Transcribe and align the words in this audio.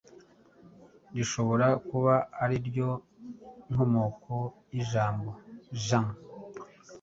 rishobora 1.15 1.67
kuba 1.87 2.13
ariryo 2.43 2.89
inkomoko 3.69 4.33
y'ijambo 4.73 5.29
"jeans". 5.83 6.15